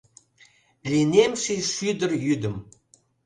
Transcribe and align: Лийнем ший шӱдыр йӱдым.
Лийнем 0.89 1.31
ший 1.43 1.61
шӱдыр 1.73 2.11
йӱдым. 2.25 2.55